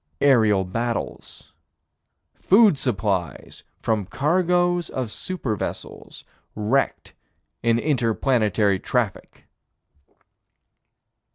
[0.19, 1.53] Aerial battles.
[2.33, 6.23] Food supplies from cargoes of super vessels,
[6.55, 7.13] wrecked
[7.61, 9.43] in inter planetary traffic.